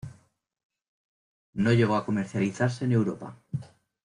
No 1.53 1.71
llegó 1.73 1.95
a 1.95 2.07
comercializarse 2.07 2.85
en 2.85 2.93
Europa. 2.93 3.37